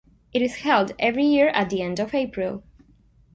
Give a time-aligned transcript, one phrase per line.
[0.33, 2.63] It is held every year at the end of April.